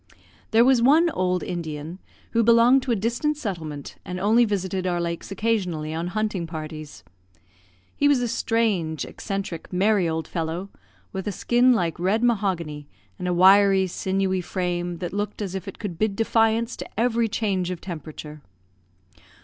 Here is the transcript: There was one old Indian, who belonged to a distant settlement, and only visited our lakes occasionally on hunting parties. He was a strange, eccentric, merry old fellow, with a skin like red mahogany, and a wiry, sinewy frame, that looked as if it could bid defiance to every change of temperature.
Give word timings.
There 0.49 0.65
was 0.65 0.81
one 0.81 1.11
old 1.11 1.43
Indian, 1.43 1.99
who 2.31 2.41
belonged 2.41 2.81
to 2.81 2.91
a 2.91 2.95
distant 2.95 3.37
settlement, 3.37 3.97
and 4.03 4.19
only 4.19 4.45
visited 4.45 4.87
our 4.87 4.99
lakes 4.99 5.29
occasionally 5.29 5.93
on 5.93 6.07
hunting 6.07 6.47
parties. 6.47 7.03
He 7.95 8.07
was 8.07 8.19
a 8.19 8.27
strange, 8.27 9.05
eccentric, 9.05 9.71
merry 9.71 10.09
old 10.09 10.27
fellow, 10.27 10.69
with 11.13 11.27
a 11.27 11.31
skin 11.31 11.73
like 11.73 11.99
red 11.99 12.23
mahogany, 12.23 12.87
and 13.19 13.27
a 13.27 13.31
wiry, 13.35 13.85
sinewy 13.85 14.41
frame, 14.41 14.97
that 14.97 15.13
looked 15.13 15.39
as 15.39 15.53
if 15.53 15.67
it 15.67 15.77
could 15.77 15.99
bid 15.99 16.15
defiance 16.15 16.75
to 16.77 16.99
every 16.99 17.27
change 17.29 17.69
of 17.69 17.79
temperature. 17.79 18.41